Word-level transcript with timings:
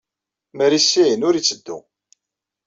Mer 0.57 0.71
issin, 0.79 1.21
ur 1.27 1.35
itteddu. 1.35 1.77